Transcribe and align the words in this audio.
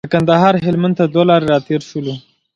د 0.05 0.07
کندهار 0.13 0.53
هلمند 0.65 0.95
تر 0.99 1.07
دوه 1.13 1.23
لارې 1.29 1.45
راتېر 1.53 1.81
شولو. 1.89 2.13